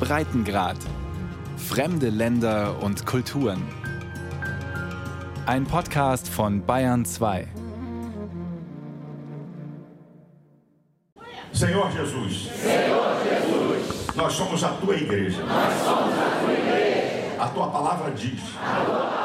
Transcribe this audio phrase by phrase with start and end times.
[0.00, 0.76] Breitengrad.
[1.56, 3.62] Fremde Länder und Kulturen.
[5.46, 7.48] Ein Podcast von Bayern 2.
[11.52, 12.48] Senhor Jesus.
[12.62, 14.16] Senhor Jesus.
[14.16, 15.42] Nós somos a tua igreja.
[15.44, 17.42] Nós somos a tua igreja.
[17.42, 18.40] A tua palavra diz.
[18.62, 19.18] A tua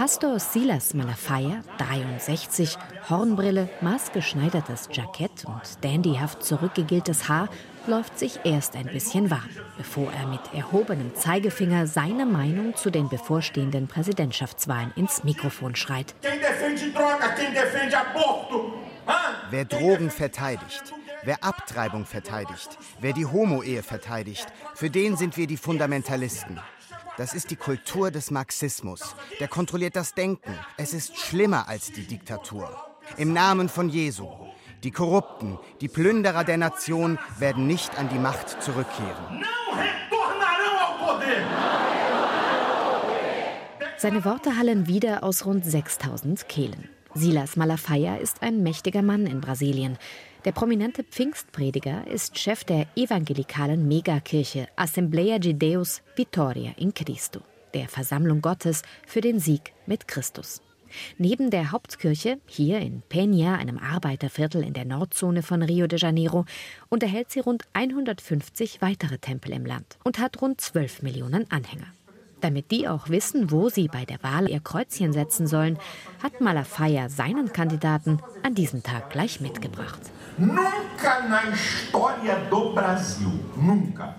[0.00, 2.78] Pastor Silas Malafaia, 63,
[3.10, 7.50] Hornbrille, maßgeschneidertes Jackett und dandyhaft zurückgegiltes Haar,
[7.86, 13.08] läuft sich erst ein bisschen warm, bevor er mit erhobenem Zeigefinger seine Meinung zu den
[13.08, 16.14] bevorstehenden Präsidentschaftswahlen ins Mikrofon schreit.
[19.50, 25.56] Wer Drogen verteidigt, wer Abtreibung verteidigt, wer die Homo-Ehe verteidigt, für den sind wir die
[25.56, 26.60] Fundamentalisten.
[27.16, 29.14] Das ist die Kultur des Marxismus.
[29.40, 30.54] Der kontrolliert das Denken.
[30.76, 32.74] Es ist schlimmer als die Diktatur.
[33.16, 34.28] Im Namen von Jesu.
[34.82, 39.44] Die Korrupten, die Plünderer der Nation werden nicht an die Macht zurückkehren.
[43.98, 46.88] Seine Worte hallen wieder aus rund 6000 Kehlen.
[47.12, 49.98] Silas Malafaia ist ein mächtiger Mann in Brasilien.
[50.46, 57.40] Der prominente Pfingstprediger ist Chef der evangelikalen Megakirche Assembleia de Deus Vitória in Cristo,
[57.74, 60.62] der Versammlung Gottes für den Sieg mit Christus.
[61.18, 66.44] Neben der Hauptkirche, hier in Peña, einem Arbeiterviertel in der Nordzone von Rio de Janeiro,
[66.88, 71.86] unterhält sie rund 150 weitere Tempel im Land und hat rund 12 Millionen Anhänger.
[72.40, 75.78] Damit die auch wissen, wo sie bei der Wahl ihr Kreuzchen setzen sollen,
[76.22, 80.00] hat Malafaia seinen Kandidaten an diesem Tag gleich mitgebracht.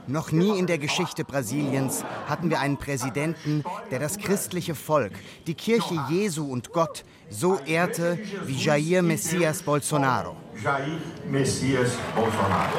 [0.07, 5.13] Noch nie in der Geschichte Brasiliens hatten wir einen Präsidenten, der das christliche Volk,
[5.47, 10.35] die Kirche Jesu und Gott so ehrte wie Jair Messias Bolsonaro.
[10.61, 10.97] Jair
[11.29, 12.69] Messias Bolsonaro.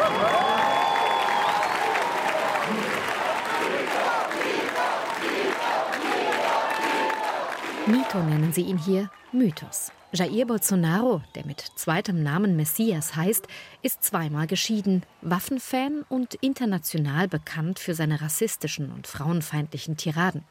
[7.86, 9.91] Mito nennen sie ihn hier Mythos.
[10.15, 13.49] Jair Bolsonaro, der mit zweitem Namen Messias heißt,
[13.81, 20.45] ist zweimal geschieden, Waffenfan und international bekannt für seine rassistischen und frauenfeindlichen Tiraden.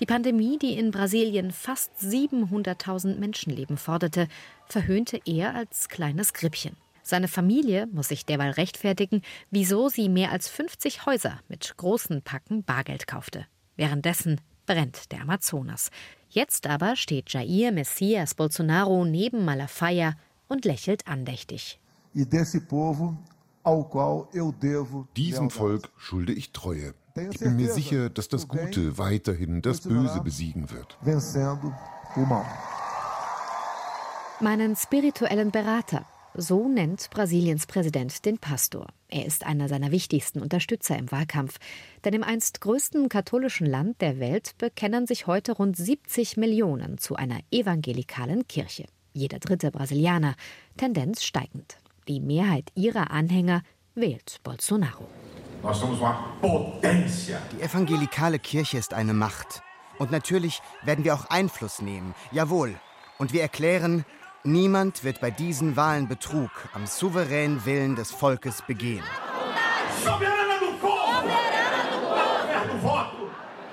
[0.00, 4.28] Die Pandemie, die in Brasilien fast 700.000 Menschenleben forderte,
[4.66, 6.74] verhöhnte er als kleines Grippchen.
[7.02, 9.20] Seine Familie muss sich derweil rechtfertigen,
[9.50, 13.46] wieso sie mehr als 50 Häuser mit großen Packen Bargeld kaufte.
[13.76, 14.40] Währenddessen
[14.70, 15.90] brennt der Amazonas.
[16.28, 20.14] Jetzt aber steht Jair Messias Bolsonaro neben Malafaia
[20.46, 21.80] und lächelt andächtig.
[22.14, 22.24] E
[25.16, 26.94] Diesem Volk schulde ich Treue.
[27.16, 30.96] Ich bin mir sicher, dass das Gute weiterhin das Böse besiegen wird.
[34.40, 38.86] Meinen spirituellen Berater, so nennt Brasiliens Präsident den Pastor.
[39.10, 41.58] Er ist einer seiner wichtigsten Unterstützer im Wahlkampf.
[42.04, 47.16] Denn im einst größten katholischen Land der Welt bekennen sich heute rund 70 Millionen zu
[47.16, 48.86] einer evangelikalen Kirche.
[49.12, 50.36] Jeder dritte Brasilianer,
[50.76, 51.78] Tendenz steigend.
[52.06, 53.62] Die Mehrheit ihrer Anhänger
[53.96, 55.06] wählt Bolsonaro.
[57.52, 59.62] Die evangelikale Kirche ist eine Macht.
[59.98, 62.14] Und natürlich werden wir auch Einfluss nehmen.
[62.30, 62.78] Jawohl.
[63.18, 64.06] Und wir erklären,
[64.44, 69.04] Niemand wird bei diesen Wahlen Betrug am souveränen Willen des Volkes begehen.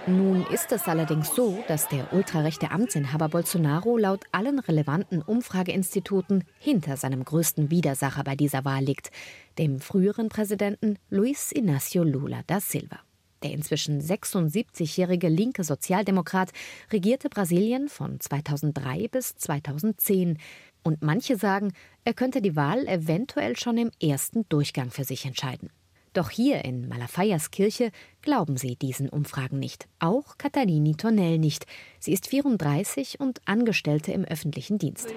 [0.08, 6.98] Nun ist es allerdings so, dass der ultrarechte Amtsinhaber Bolsonaro laut allen relevanten Umfrageinstituten hinter
[6.98, 9.12] seinem größten Widersacher bei dieser Wahl liegt,
[9.58, 13.07] dem früheren Präsidenten Luis Inácio Lula da Silva.
[13.44, 16.52] Der inzwischen 76-jährige linke Sozialdemokrat
[16.92, 20.38] regierte Brasilien von 2003 bis 2010.
[20.84, 25.70] Und manche sagen, er könnte die Wahl eventuell schon im ersten Durchgang für sich entscheiden.
[26.18, 27.92] Doch hier in Malafayas Kirche
[28.24, 29.88] glauben sie diesen Umfragen nicht.
[30.00, 31.68] Auch Catalini Tonell nicht.
[32.00, 35.14] Sie ist 34 und Angestellte im öffentlichen Dienst.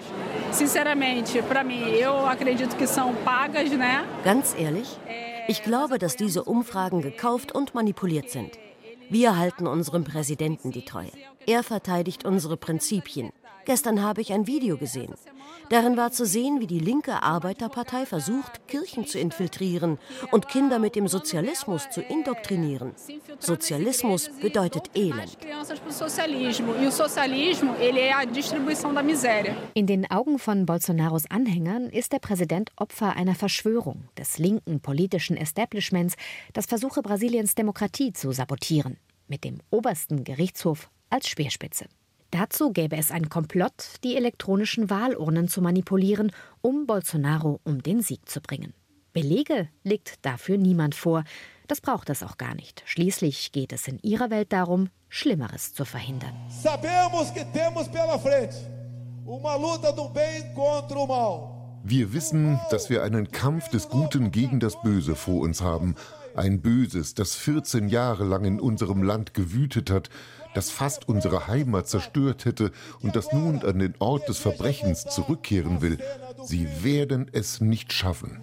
[4.24, 4.98] Ganz ehrlich,
[5.50, 8.52] ich glaube, dass diese Umfragen gekauft und manipuliert sind.
[9.08, 11.10] Wir halten unserem Präsidenten die Treue.
[11.44, 13.32] Er verteidigt unsere Prinzipien.
[13.70, 15.14] Gestern habe ich ein Video gesehen.
[15.68, 20.00] Darin war zu sehen, wie die linke Arbeiterpartei versucht, Kirchen zu infiltrieren
[20.32, 22.96] und Kinder mit dem Sozialismus zu indoktrinieren.
[23.38, 25.38] Sozialismus bedeutet Elend.
[29.74, 35.36] In den Augen von Bolsonaros Anhängern ist der Präsident Opfer einer Verschwörung des linken politischen
[35.36, 36.16] Establishments,
[36.54, 38.96] das versuche, Brasiliens Demokratie zu sabotieren,
[39.28, 41.86] mit dem obersten Gerichtshof als Speerspitze.
[42.30, 46.30] Dazu gäbe es ein Komplott, die elektronischen Wahlurnen zu manipulieren,
[46.60, 48.72] um Bolsonaro um den Sieg zu bringen.
[49.12, 51.24] Belege legt dafür niemand vor.
[51.66, 52.82] Das braucht es auch gar nicht.
[52.86, 56.34] Schließlich geht es in ihrer Welt darum, Schlimmeres zu verhindern.
[61.82, 65.96] Wir wissen, dass wir einen Kampf des Guten gegen das Böse vor uns haben.
[66.36, 70.10] Ein Böses, das 14 Jahre lang in unserem Land gewütet hat,
[70.54, 75.80] das fast unsere Heimat zerstört hätte und das nun an den Ort des Verbrechens zurückkehren
[75.80, 75.98] will.
[76.44, 78.40] Sie werden es nicht schaffen.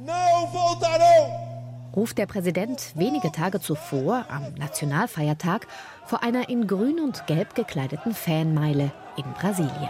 [1.96, 5.68] Ruft der Präsident wenige Tage zuvor, am Nationalfeiertag,
[6.06, 9.90] vor einer in grün und gelb gekleideten Fanmeile in Brasilien.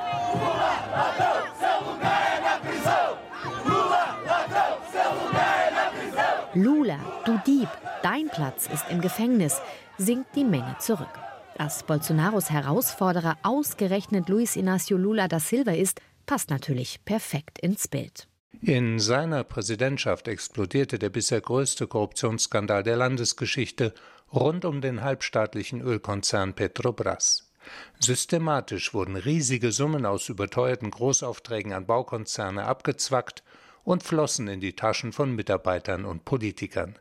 [6.54, 7.70] Lula, du Dieb,
[8.02, 9.62] dein Platz ist im Gefängnis,
[9.98, 11.27] singt die Menge zurück.
[11.58, 18.28] Dass Bolsonaros Herausforderer ausgerechnet Luis Inácio Lula da Silva ist, passt natürlich perfekt ins Bild.
[18.62, 23.96] In seiner Präsidentschaft explodierte der bisher größte Korruptionsskandal der Landesgeschichte
[24.32, 27.52] rund um den halbstaatlichen Ölkonzern Petrobras.
[28.00, 33.44] Systematisch wurden riesige Summen aus überteuerten Großaufträgen an Baukonzerne abgezwackt
[33.84, 37.00] und flossen in die Taschen von Mitarbeitern und Politikern.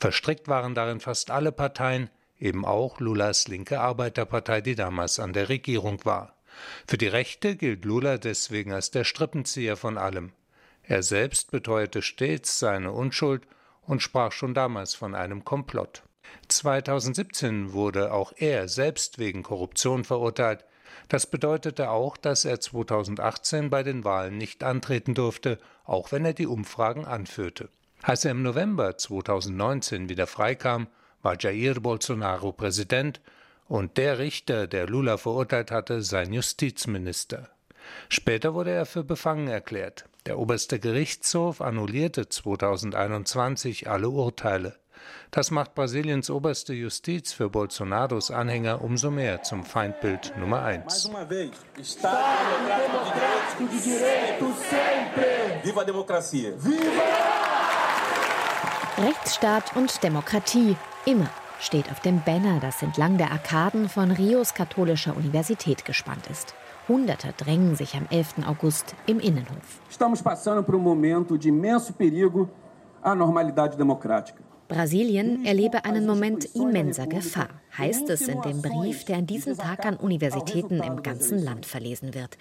[0.00, 5.48] Verstrickt waren darin fast alle Parteien, eben auch Lulas linke Arbeiterpartei, die damals an der
[5.48, 6.34] Regierung war.
[6.86, 10.32] Für die Rechte gilt Lula deswegen als der Strippenzieher von allem.
[10.82, 13.46] Er selbst beteuerte stets seine Unschuld
[13.82, 16.02] und sprach schon damals von einem Komplott.
[16.48, 20.64] 2017 wurde auch er selbst wegen Korruption verurteilt.
[21.08, 26.32] Das bedeutete auch, dass er 2018 bei den Wahlen nicht antreten durfte, auch wenn er
[26.32, 27.68] die Umfragen anführte.
[28.02, 30.88] Als er im November 2019 wieder freikam,
[31.24, 33.20] war Jair Bolsonaro Präsident
[33.66, 37.48] und der Richter, der Lula verurteilt hatte, sein Justizminister.
[38.08, 40.04] Später wurde er für befangen erklärt.
[40.26, 44.76] Der oberste Gerichtshof annullierte 2021 alle Urteile.
[45.30, 51.10] Das macht Brasiliens oberste Justiz für Bolsonaros Anhänger umso mehr zum Feindbild Nummer eins.
[58.96, 65.16] Rechtsstaat und Demokratie immer steht auf dem Banner, das entlang der Arkaden von Rios katholischer
[65.16, 66.54] Universität gespannt ist.
[66.86, 68.46] Hunderte drängen sich am 11.
[68.46, 69.80] August im Innenhof.
[69.90, 72.48] Estamos passando por um momento de imenso perigo
[73.02, 74.44] à normalidade democrática.
[74.68, 79.84] Brasilien erlebe einen Moment immenser Gefahr, heißt es in dem Brief, der an diesem Tag
[79.84, 82.38] an Universitäten im ganzen Land verlesen wird.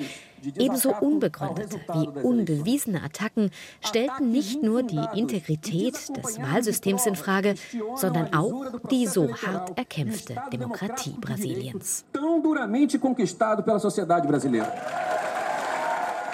[0.57, 3.49] Ebenso unbegründete wie unbewiesene Attacken
[3.81, 7.55] stellten nicht nur die Integrität des Wahlsystems in Frage,
[7.95, 12.05] sondern auch die so hart erkämpfte Demokratie Brasiliens.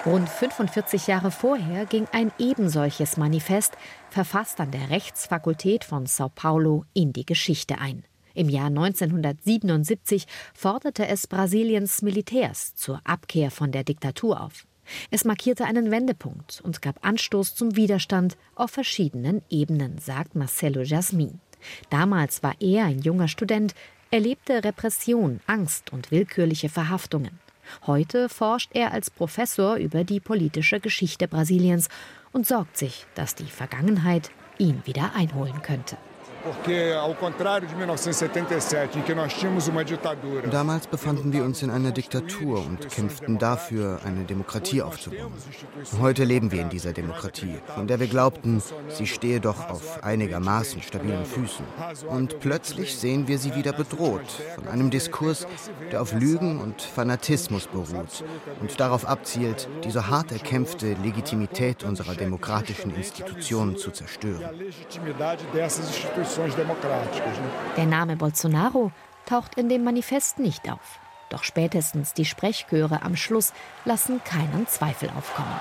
[0.06, 3.74] Rund 45 Jahre vorher ging ein ebensolches Manifest,
[4.08, 8.04] verfasst an der Rechtsfakultät von Sao Paulo, in die Geschichte ein.
[8.32, 14.66] Im Jahr 1977 forderte es Brasiliens Militärs zur Abkehr von der Diktatur auf.
[15.10, 21.40] Es markierte einen Wendepunkt und gab Anstoß zum Widerstand auf verschiedenen Ebenen, sagt Marcelo Jasmin.
[21.90, 23.74] Damals war er ein junger Student,
[24.10, 27.38] erlebte Repression, Angst und willkürliche Verhaftungen.
[27.86, 31.88] Heute forscht er als Professor über die politische Geschichte Brasiliens
[32.32, 35.96] und sorgt sich, dass die Vergangenheit ihn wieder einholen könnte.
[40.50, 45.32] Damals befanden wir uns in einer Diktatur und kämpften dafür, eine Demokratie aufzubauen.
[46.00, 50.82] Heute leben wir in dieser Demokratie, von der wir glaubten, sie stehe doch auf einigermaßen
[50.82, 51.64] stabilen Füßen.
[52.08, 55.46] Und plötzlich sehen wir sie wieder bedroht von einem Diskurs,
[55.92, 58.24] der auf Lügen und Fanatismus beruht
[58.60, 64.42] und darauf abzielt, die so hart erkämpfte Legitimität unserer demokratischen Institutionen zu zerstören.
[67.76, 68.92] Der Name Bolsonaro
[69.26, 70.98] taucht in dem Manifest nicht auf.
[71.28, 73.52] Doch spätestens die Sprechchöre am Schluss
[73.84, 75.60] lassen keinen Zweifel aufkommen.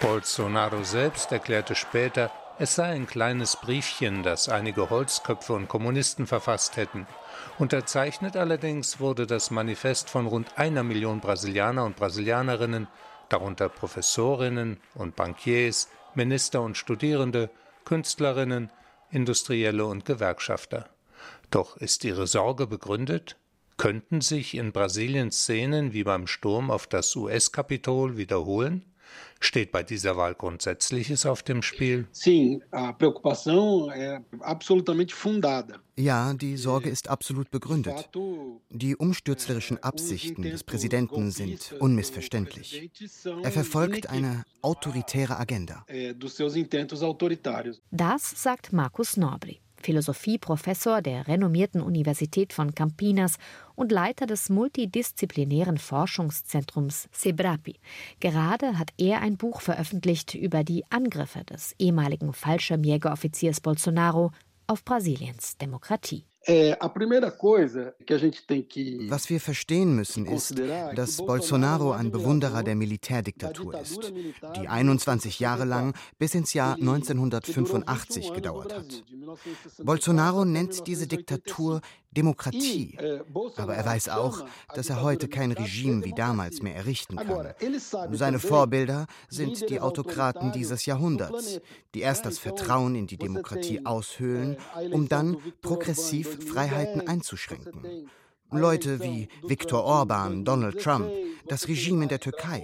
[0.00, 6.76] Bolsonaro selbst erklärte später, es sei ein kleines Briefchen, das einige Holzköpfe und Kommunisten verfasst
[6.76, 7.06] hätten.
[7.58, 12.88] Unterzeichnet allerdings wurde das Manifest von rund einer Million Brasilianer und Brasilianerinnen,
[13.32, 17.50] darunter Professorinnen und Bankiers, Minister und Studierende,
[17.84, 18.70] Künstlerinnen,
[19.10, 20.88] Industrielle und Gewerkschafter.
[21.50, 23.36] Doch ist ihre Sorge begründet?
[23.76, 28.84] Könnten sich in Brasilien Szenen wie beim Sturm auf das US-Kapitol wiederholen?
[29.40, 32.06] Steht bei dieser Wahl Grundsätzliches auf dem Spiel?
[35.96, 38.10] Ja, die Sorge ist absolut begründet.
[38.70, 42.90] Die umstürzlerischen Absichten des Präsidenten sind unmissverständlich.
[43.42, 45.84] Er verfolgt eine autoritäre Agenda.
[47.90, 49.60] Das sagt Markus Norbri.
[49.82, 53.36] Philosophieprofessor der renommierten Universität von Campinas
[53.82, 57.80] und Leiter des multidisziplinären Forschungszentrums Sebrapi.
[58.20, 64.30] Gerade hat er ein Buch veröffentlicht über die Angriffe des ehemaligen Fallschirmjägeroffiziers Bolsonaro
[64.68, 66.24] auf Brasiliens Demokratie.
[69.10, 70.58] Was wir verstehen müssen, ist,
[70.96, 74.12] dass Bolsonaro ein Bewunderer der Militärdiktatur ist,
[74.56, 79.04] die 21 Jahre lang bis ins Jahr 1985 gedauert hat.
[79.84, 81.80] Bolsonaro nennt diese Diktatur
[82.12, 82.98] Demokratie,
[83.56, 87.54] aber er weiß auch, dass er heute kein Regime wie damals mehr errichten kann.
[88.12, 91.60] Seine Vorbilder sind die Autokraten dieses Jahrhunderts,
[91.94, 94.56] die erst das Vertrauen in die Demokratie aushöhlen,
[94.90, 98.08] um dann progressiv Freiheiten einzuschränken.
[98.50, 101.10] Leute wie Viktor Orban, Donald Trump,
[101.48, 102.62] das Regime in der Türkei.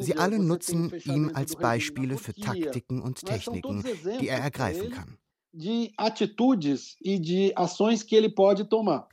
[0.00, 3.84] Sie alle nutzen ihn als Beispiele für Taktiken und Techniken,
[4.20, 5.18] die er ergreifen kann.
[5.58, 5.92] E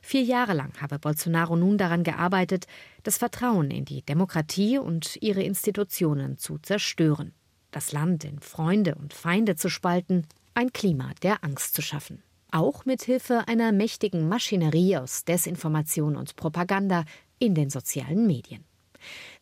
[0.02, 2.66] Vier Jahre lang habe Bolsonaro nun daran gearbeitet,
[3.02, 7.32] das Vertrauen in die Demokratie und ihre Institutionen zu zerstören,
[7.70, 12.22] das Land in Freunde und Feinde zu spalten, ein Klima der Angst zu schaffen
[12.54, 17.04] auch mit Hilfe einer mächtigen Maschinerie aus Desinformation und Propaganda
[17.40, 18.64] in den sozialen Medien.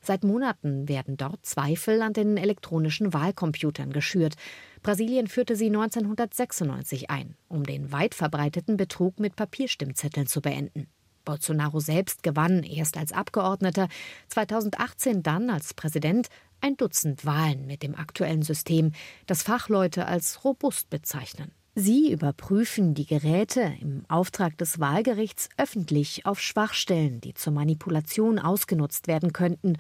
[0.00, 4.34] Seit Monaten werden dort Zweifel an den elektronischen Wahlcomputern geschürt.
[4.82, 10.88] Brasilien führte sie 1996 ein, um den weit verbreiteten Betrug mit Papierstimmzetteln zu beenden.
[11.24, 13.88] Bolsonaro selbst gewann erst als Abgeordneter,
[14.28, 16.28] 2018 dann als Präsident
[16.60, 18.92] ein Dutzend Wahlen mit dem aktuellen System,
[19.26, 21.52] das Fachleute als robust bezeichnen.
[21.74, 29.06] Sie überprüfen die Geräte im Auftrag des Wahlgerichts öffentlich auf Schwachstellen, die zur Manipulation ausgenutzt
[29.06, 29.78] werden könnten,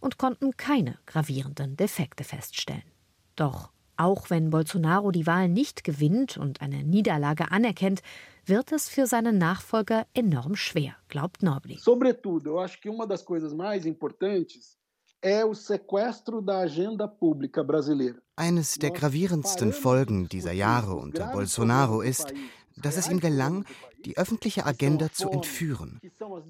[0.00, 2.82] und konnten keine gravierenden Defekte feststellen.
[3.34, 8.02] Doch auch wenn Bolsonaro die Wahl nicht gewinnt und eine Niederlage anerkennt,
[8.44, 11.78] wird es für seinen Nachfolger enorm schwer, glaubt Nobli.
[11.80, 14.75] Sobretudo, eu acho que uma das coisas mais importantes
[18.36, 22.32] eines der gravierendsten Folgen dieser Jahre unter Bolsonaro ist,
[22.76, 23.64] dass es ihm gelang,
[24.04, 26.00] die öffentliche Agenda zu entführen.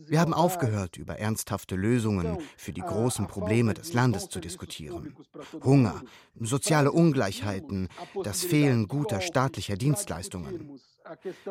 [0.07, 5.17] Wir haben aufgehört, über ernsthafte Lösungen für die großen Probleme des Landes zu diskutieren.
[5.65, 6.03] Hunger,
[6.39, 7.89] soziale Ungleichheiten,
[8.25, 10.79] das Fehlen guter staatlicher Dienstleistungen.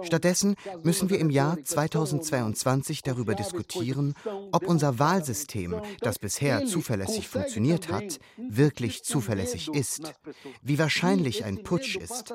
[0.04, 4.14] Stattdessen müssen wir im Jahr 2022 darüber diskutieren,
[4.52, 10.14] ob unser Wahlsystem, das bisher zuverlässig funktioniert hat, wirklich zuverlässig ist,
[10.62, 12.34] wie wahrscheinlich ein Putsch ist.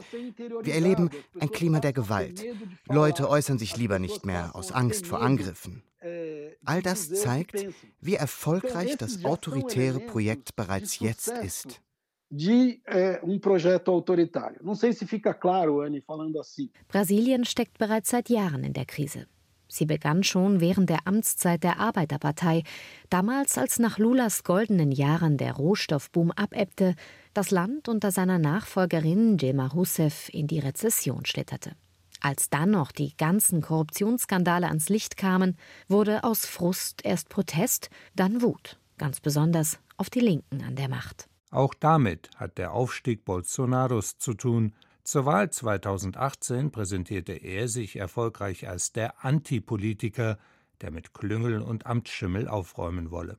[0.62, 2.44] Wir erleben ein Klima der Gewalt.
[2.86, 5.82] Leute äußern sich lieber nicht mehr aus Angst vor Angriffen.
[6.64, 7.66] All das zeigt,
[8.00, 11.80] wie erfolgreich das autoritäre Projekt bereits jetzt ist
[12.30, 14.60] de é, um projeto autoritário.
[14.62, 16.70] Não sei se fica claro, Anne, falando assim.
[16.88, 19.26] Brasilien steckt bereits seit Jahren in der Krise.
[19.66, 22.64] Sie begann schon während der Amtszeit der Arbeiterpartei,
[23.08, 26.96] damals als nach Lulas goldenen Jahren der Rohstoffboom abebbte,
[27.34, 31.76] das Land unter seiner Nachfolgerin Dilma Rousseff in die Rezession schlitterte.
[32.20, 35.56] Als dann noch die ganzen Korruptionsskandale ans Licht kamen,
[35.88, 41.29] wurde aus Frust erst Protest, dann Wut, ganz besonders auf die Linken an der Macht.
[41.50, 44.72] Auch damit hat der Aufstieg Bolsonaros zu tun.
[45.02, 50.38] Zur Wahl 2018 präsentierte er sich erfolgreich als der Antipolitiker,
[50.80, 53.36] der mit Klüngel und Amtsschimmel aufräumen wolle.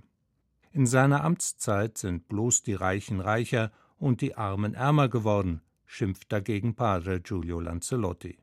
[0.73, 6.75] In seiner Amtszeit sind bloß die Reichen reicher und die Armen ärmer geworden, schimpft dagegen
[6.75, 8.37] Padre Giulio Lancelotti.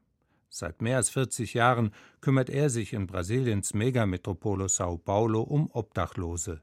[0.48, 6.62] Seit mehr als 40 Jahren kümmert er sich in Brasiliens Megametropole Sao Paulo um Obdachlose.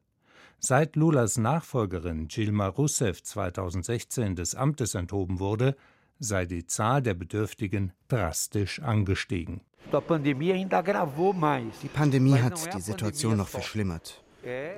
[0.59, 5.75] Seit Lulas Nachfolgerin Dilma Rousseff 2016 des Amtes enthoben wurde,
[6.19, 9.61] sei die Zahl der Bedürftigen drastisch angestiegen.
[9.91, 14.24] Die Pandemie hat die Situation noch verschlimmert.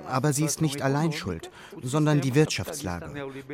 [0.08, 3.12] Aber sie ist nicht allein schuld, sondern die Wirtschaftslage.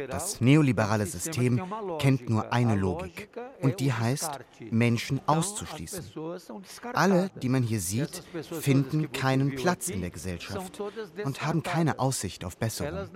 [0.10, 1.62] Das neoliberale System
[2.00, 3.30] kennt nur eine Logik.
[3.62, 4.40] Und die heißt,
[4.72, 6.04] Menschen auszuschließen.
[6.94, 10.82] Alle, die man hier sieht, finden keinen Platz in der Gesellschaft
[11.24, 13.08] und haben keine Aussicht auf Besserung.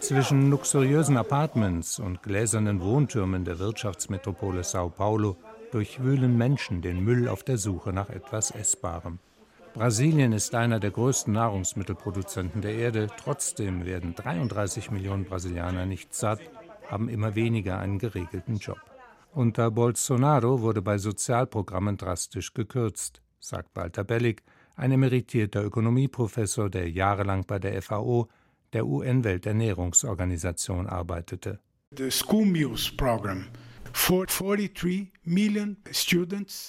[0.00, 5.36] Zwischen luxuriösen Apartments und gläsernen Wohntürmen der Wirtschaftsmetropole Sao Paulo
[5.70, 9.18] durchwühlen Menschen den Müll auf der Suche nach etwas Essbarem.
[9.74, 13.06] Brasilien ist einer der größten Nahrungsmittelproduzenten der Erde.
[13.16, 16.40] Trotzdem werden 33 Millionen Brasilianer nicht satt,
[16.90, 18.76] haben immer weniger einen geregelten Job.
[19.32, 24.42] Unter Bolsonaro wurde bei Sozialprogrammen drastisch gekürzt, sagt Walter Bellig,
[24.76, 28.28] ein emeritierter Ökonomieprofessor, der jahrelang bei der FAO,
[28.74, 31.60] der UN-Welternährungsorganisation, arbeitete.
[31.96, 33.46] The School Meals Program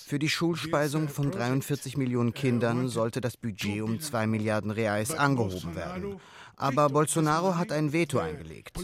[0.07, 5.75] für die Schulspeisung von 43 Millionen Kindern sollte das Budget um 2 Milliarden Reais angehoben
[5.75, 6.19] werden.
[6.55, 8.77] Aber Bolsonaro hat ein Veto eingelegt.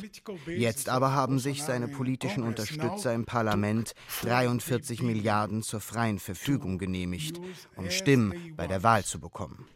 [0.48, 3.94] Jetzt aber haben sich seine politischen Unterstützer im Parlament
[4.24, 7.40] 43 Milliarden zur freien Verfügung genehmigt,
[7.76, 9.68] um Stimmen bei der Wahl zu bekommen.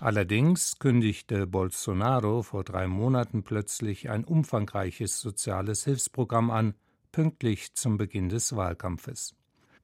[0.00, 6.74] Allerdings kündigte Bolsonaro vor drei Monaten plötzlich ein umfangreiches soziales Hilfsprogramm an,
[7.12, 9.34] pünktlich zum Beginn des Wahlkampfes.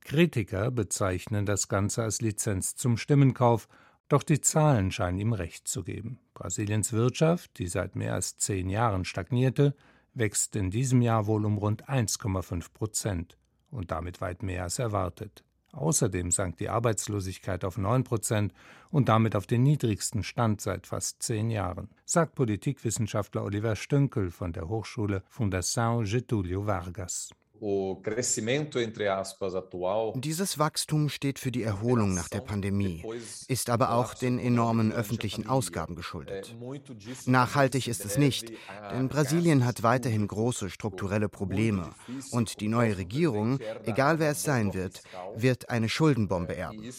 [0.01, 3.69] Kritiker bezeichnen das Ganze als Lizenz zum Stimmenkauf,
[4.11, 6.19] doch die Zahlen scheinen ihm recht zu geben.
[6.35, 9.75] Brasiliens Wirtschaft, die seit mehr als zehn Jahren stagnierte,
[10.13, 13.39] wächst in diesem Jahr wohl um rund 1,5 Prozent
[13.71, 15.43] und damit weit mehr als erwartet.
[15.75, 18.53] Außerdem sank die Arbeitslosigkeit auf 9 Prozent
[18.91, 24.53] und damit auf den niedrigsten Stand seit fast zehn Jahren, sagt Politikwissenschaftler Oliver Stünkel von
[24.53, 27.31] der Hochschule Fundação Getúlio Vargas.
[30.17, 33.05] Dieses Wachstum steht für die Erholung nach der Pandemie,
[33.49, 36.55] ist aber auch den enormen öffentlichen Ausgaben geschuldet.
[37.27, 38.53] Nachhaltig ist es nicht,
[38.91, 41.91] denn Brasilien hat weiterhin große strukturelle Probleme
[42.33, 45.03] und die neue Regierung, egal wer es sein wird,
[45.37, 46.91] wird eine Schuldenbombe erben.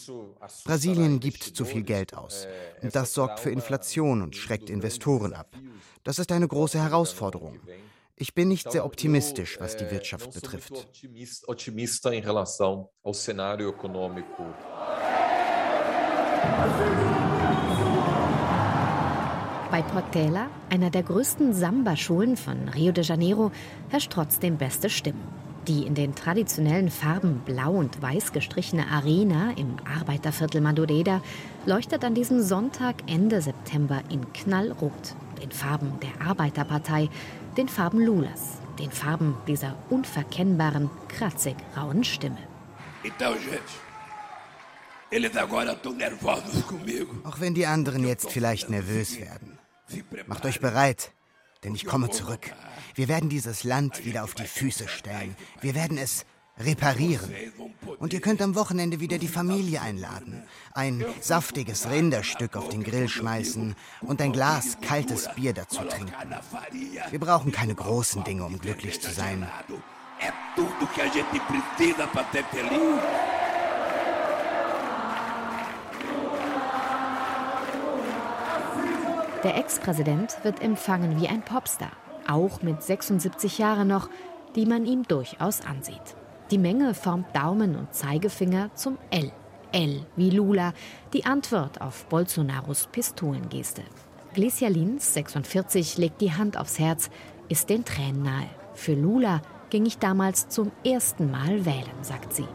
[0.64, 2.48] Brasilien gibt zu viel Geld aus
[2.82, 5.54] und das sorgt für Inflation und schreckt Investoren ab.
[6.02, 7.60] Das ist eine große Herausforderung.
[8.18, 10.72] Ich bin nicht sehr optimistisch, was die Wirtschaft betrifft.
[19.70, 23.52] Bei Portela, einer der größten Samba-Schulen von Rio de Janeiro,
[23.90, 25.28] herrscht trotzdem beste Stimmung.
[25.68, 31.20] Die in den traditionellen Farben blau und weiß gestrichene Arena im Arbeiterviertel Madureira
[31.66, 37.10] leuchtet an diesem Sonntag Ende September in Knallrot, den Farben der Arbeiterpartei,
[37.56, 42.38] den Farben Lulas, den Farben dieser unverkennbaren, kratzig rauen Stimme.
[47.24, 49.58] Auch wenn die anderen jetzt vielleicht nervös werden.
[50.26, 51.12] Macht euch bereit,
[51.64, 52.52] denn ich komme zurück.
[52.94, 55.36] Wir werden dieses Land wieder auf die Füße stellen.
[55.60, 56.26] Wir werden es
[56.58, 57.30] reparieren.
[57.98, 60.42] Und ihr könnt am Wochenende wieder die Familie einladen.
[60.72, 66.12] Ein saftiges Rinderstück auf den Grill schmeißen und ein Glas kaltes Bier dazu trinken.
[67.10, 69.46] Wir brauchen keine großen Dinge, um glücklich zu sein.
[79.44, 81.92] Der Ex-Präsident wird empfangen wie ein Popstar,
[82.26, 84.08] auch mit 76 Jahren noch,
[84.56, 86.16] die man ihm durchaus ansieht.
[86.52, 89.32] Die Menge formt Daumen und Zeigefinger zum L.
[89.72, 90.74] L wie Lula,
[91.12, 93.82] die Antwort auf Bolsonaros Pistolengeste.
[94.32, 97.10] Glesia Lins, 46, legt die Hand aufs Herz,
[97.48, 98.48] ist den Tränen nahe.
[98.74, 102.46] Für Lula ging ich damals zum ersten Mal wählen, sagt sie.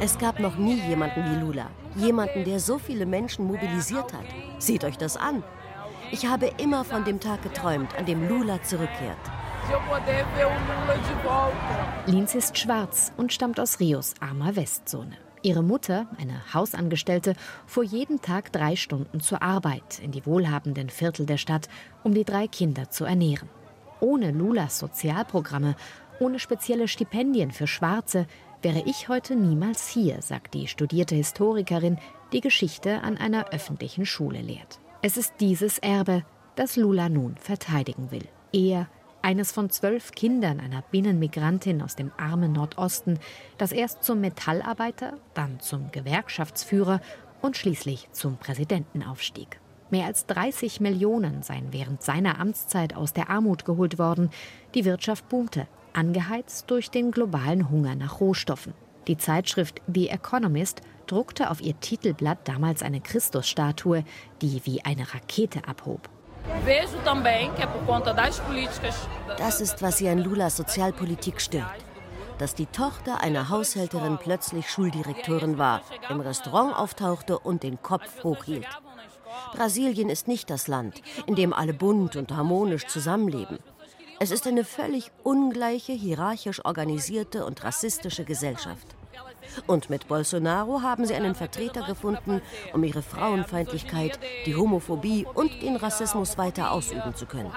[0.00, 1.70] Es gab noch nie jemanden wie Lula.
[1.96, 4.26] Jemanden, der so viele Menschen mobilisiert hat.
[4.58, 5.42] Seht euch das an.
[6.12, 9.18] Ich habe immer von dem Tag geträumt, an dem Lula zurückkehrt.
[12.06, 15.16] Linz ist schwarz und stammt aus Rios armer Westzone.
[15.42, 17.34] Ihre Mutter, eine Hausangestellte,
[17.66, 21.68] fuhr jeden Tag drei Stunden zur Arbeit in die wohlhabenden Viertel der Stadt,
[22.04, 23.48] um die drei Kinder zu ernähren.
[23.98, 25.74] Ohne Lulas Sozialprogramme,
[26.20, 28.26] ohne spezielle Stipendien für Schwarze,
[28.62, 31.98] wäre ich heute niemals hier, sagt die studierte Historikerin,
[32.32, 34.78] die Geschichte an einer öffentlichen Schule lehrt.
[35.02, 36.24] Es ist dieses Erbe,
[36.54, 38.28] das Lula nun verteidigen will.
[38.52, 38.88] Er
[39.26, 43.18] eines von zwölf Kindern einer Binnenmigrantin aus dem armen Nordosten,
[43.58, 47.00] das erst zum Metallarbeiter, dann zum Gewerkschaftsführer
[47.42, 49.58] und schließlich zum Präsidenten aufstieg.
[49.90, 54.30] Mehr als 30 Millionen seien während seiner Amtszeit aus der Armut geholt worden.
[54.76, 58.74] Die Wirtschaft boomte, angeheizt durch den globalen Hunger nach Rohstoffen.
[59.08, 64.04] Die Zeitschrift The Economist druckte auf ihr Titelblatt damals eine Christusstatue,
[64.40, 66.08] die wie eine Rakete abhob.
[69.38, 71.66] Das ist, was sie an Lulas Sozialpolitik stört.
[72.38, 78.66] Dass die Tochter einer Haushälterin plötzlich Schuldirektorin war, im Restaurant auftauchte und den Kopf hochhielt.
[79.52, 83.58] Brasilien ist nicht das Land, in dem alle bunt und harmonisch zusammenleben.
[84.18, 88.95] Es ist eine völlig ungleiche, hierarchisch organisierte und rassistische Gesellschaft.
[89.66, 92.40] Und mit Bolsonaro haben sie einen Vertreter gefunden,
[92.72, 97.50] um ihre Frauenfeindlichkeit, die Homophobie und den Rassismus weiter ausüben zu können.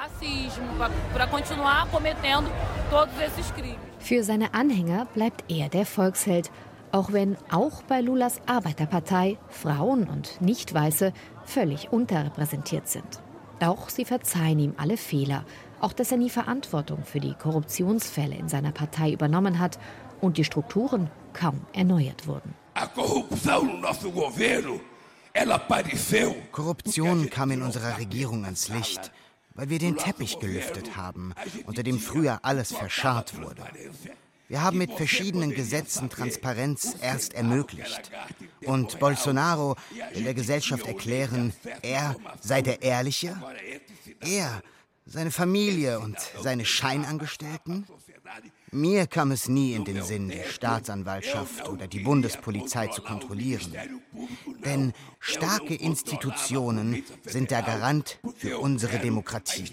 [3.99, 6.51] Für seine Anhänger bleibt er der Volksheld,
[6.91, 13.21] auch wenn auch bei Lulas Arbeiterpartei Frauen und Nicht-Weiße völlig unterrepräsentiert sind.
[13.59, 15.43] Doch sie verzeihen ihm alle Fehler,
[15.81, 19.79] auch dass er nie Verantwortung für die Korruptionsfälle in seiner Partei übernommen hat
[20.21, 22.53] und die Strukturen kaum erneuert wurden.
[26.51, 29.11] Korruption kam in unserer Regierung ans Licht,
[29.55, 31.33] weil wir den Teppich gelüftet haben,
[31.65, 33.63] unter dem früher alles verscharrt wurde.
[34.49, 38.09] Wir haben mit verschiedenen Gesetzen Transparenz erst ermöglicht.
[38.65, 39.75] Und Bolsonaro
[40.13, 43.39] will der Gesellschaft erklären, er sei der Ehrliche?
[44.21, 44.61] Er,
[45.05, 47.85] seine Familie und seine Scheinangestellten?
[48.71, 53.73] Mir kam es nie in den Sinn, die Staatsanwaltschaft oder die Bundespolizei zu kontrollieren.
[54.63, 59.65] Denn starke Institutionen sind der Garant für unsere Demokratie.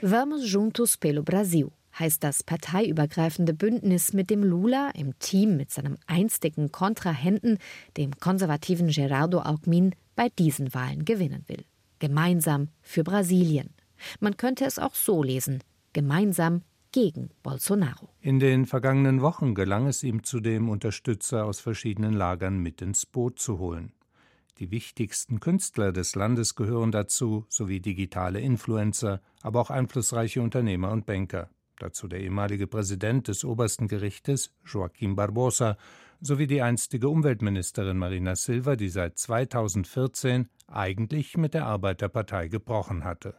[0.00, 5.96] Vamos Juntos pelo Brasil heißt das parteiübergreifende Bündnis, mit dem Lula im Team mit seinem
[6.06, 7.58] einstigen Kontrahenten,
[7.96, 11.64] dem konservativen Gerardo Alckmin, bei diesen Wahlen gewinnen will.
[11.98, 13.74] Gemeinsam für Brasilien.
[14.20, 18.08] Man könnte es auch so lesen: gemeinsam gegen Bolsonaro.
[18.20, 23.38] In den vergangenen Wochen gelang es ihm zudem, Unterstützer aus verschiedenen Lagern mit ins Boot
[23.38, 23.92] zu holen.
[24.58, 31.06] Die wichtigsten Künstler des Landes gehören dazu, sowie digitale Influencer, aber auch einflussreiche Unternehmer und
[31.06, 31.48] Banker.
[31.78, 35.78] Dazu der ehemalige Präsident des obersten Gerichtes, Joaquim Barbosa,
[36.20, 43.36] sowie die einstige Umweltministerin Marina Silva, die seit 2014 eigentlich mit der Arbeiterpartei gebrochen hatte.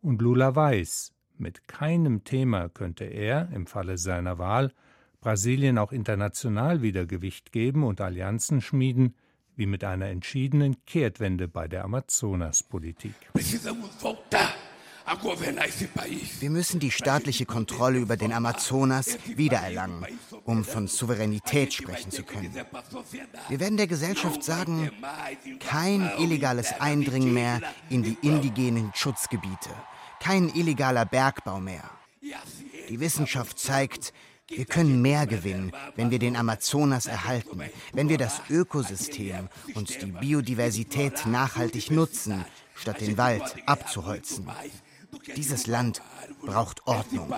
[0.00, 4.72] Und Lula weiß, mit keinem Thema könnte er, im Falle seiner Wahl,
[5.20, 9.14] Brasilien auch international wieder Gewicht geben und Allianzen schmieden,
[9.56, 13.14] wie mit einer entschiedenen Kehrtwende bei der Amazonaspolitik.
[16.40, 20.06] Wir müssen die staatliche Kontrolle über den Amazonas wiedererlangen,
[20.44, 22.52] um von Souveränität sprechen zu können.
[23.48, 24.90] Wir werden der Gesellschaft sagen,
[25.60, 29.70] kein illegales Eindringen mehr in die indigenen Schutzgebiete,
[30.20, 31.88] kein illegaler Bergbau mehr.
[32.88, 34.12] Die Wissenschaft zeigt,
[34.48, 40.06] wir können mehr gewinnen, wenn wir den Amazonas erhalten, wenn wir das Ökosystem und die
[40.06, 42.44] Biodiversität nachhaltig nutzen,
[42.74, 44.46] statt den Wald abzuholzen.
[45.36, 46.02] Dieses Land
[46.42, 47.32] braucht Ordnung.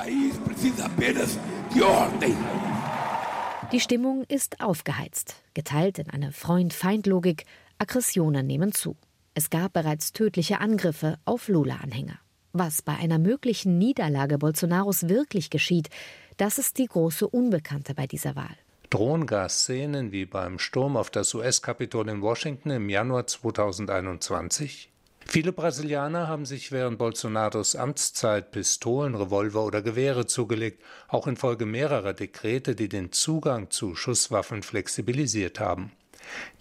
[3.72, 7.44] Die Stimmung ist aufgeheizt, geteilt in eine Freund-Feind-Logik.
[7.78, 8.96] Aggressionen nehmen zu.
[9.34, 12.18] Es gab bereits tödliche Angriffe auf Lula-Anhänger.
[12.52, 15.88] Was bei einer möglichen Niederlage Bolsonaros wirklich geschieht,
[16.36, 18.56] das ist die große Unbekannte bei dieser Wahl.
[18.90, 24.89] Drohngas-Szenen wie beim Sturm auf das US-Kapitol in Washington im Januar 2021?
[25.32, 32.14] Viele Brasilianer haben sich während Bolsonaros Amtszeit Pistolen, Revolver oder Gewehre zugelegt, auch infolge mehrerer
[32.14, 35.92] Dekrete, die den Zugang zu Schusswaffen flexibilisiert haben.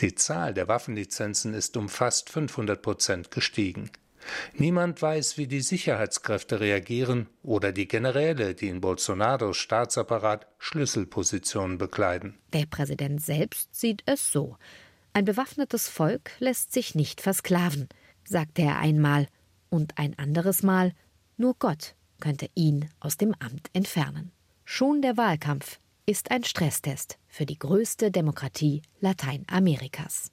[0.01, 3.89] Die Zahl der Waffenlizenzen ist um fast 500 Prozent gestiegen.
[4.53, 12.37] Niemand weiß, wie die Sicherheitskräfte reagieren oder die Generäle, die in Bolsonaros Staatsapparat Schlüsselpositionen bekleiden.
[12.53, 14.57] Der Präsident selbst sieht es so.
[15.13, 17.89] Ein bewaffnetes Volk lässt sich nicht versklaven
[18.29, 19.27] sagte er einmal,
[19.69, 20.93] und ein anderes Mal,
[21.37, 24.31] nur Gott könnte ihn aus dem Amt entfernen.
[24.65, 30.31] Schon der Wahlkampf ist ein Stresstest für die größte Demokratie Lateinamerikas.